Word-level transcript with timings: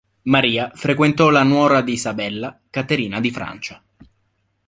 Maria 0.23 0.71
frequentò 0.73 1.29
la 1.29 1.43
nuora 1.43 1.81
di 1.81 1.91
Isabella, 1.91 2.59
Caterina 2.71 3.19
di 3.19 3.29
Francia. 3.29 3.83